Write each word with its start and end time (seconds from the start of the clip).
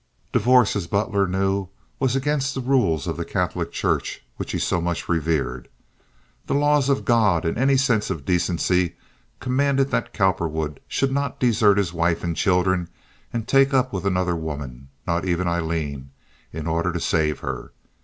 Divorce, 0.33 0.75
as 0.75 0.87
Butler 0.87 1.27
knew, 1.27 1.67
was 1.99 2.15
against 2.15 2.55
the 2.55 2.61
rules 2.61 3.05
of 3.05 3.17
the 3.17 3.23
Catholic 3.23 3.71
Church, 3.71 4.23
which 4.37 4.51
he 4.51 4.57
so 4.57 4.81
much 4.81 5.07
revered. 5.07 5.67
The 6.47 6.55
laws 6.55 6.89
of 6.89 7.05
God 7.05 7.45
and 7.45 7.55
any 7.55 7.77
sense 7.77 8.09
of 8.09 8.25
decency 8.25 8.95
commanded 9.39 9.91
that 9.91 10.11
Cowperwood 10.11 10.79
should 10.87 11.11
not 11.11 11.39
desert 11.39 11.77
his 11.77 11.93
wife 11.93 12.23
and 12.23 12.35
children 12.35 12.89
and 13.31 13.47
take 13.47 13.75
up 13.75 13.93
with 13.93 14.07
another 14.07 14.35
woman—not 14.35 15.23
even 15.23 15.47
Aileen, 15.47 16.09
in 16.51 16.65
order 16.65 16.91
to 16.91 16.99
save 16.99 17.41
her. 17.41 17.71